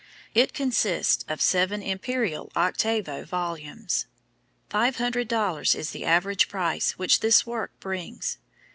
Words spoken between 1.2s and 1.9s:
of seven